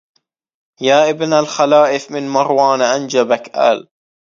يا 0.81 1.09
ابن 1.09 1.33
الخلائف 1.33 2.11
من 2.11 2.27
مروان 2.29 2.81
أنجبك 2.81 3.57
ال 3.57 3.87